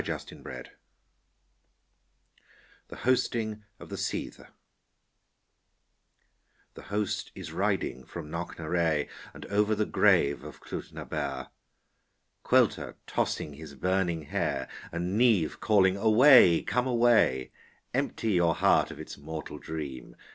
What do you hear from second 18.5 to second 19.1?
heart of